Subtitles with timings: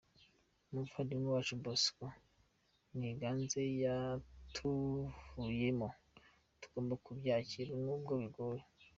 [0.69, 2.05] Umuvandimwe wacu Bosco
[2.97, 5.89] Niganze yatuvuyemo,
[6.61, 8.63] tugomba kubyakira nubwo bigoye.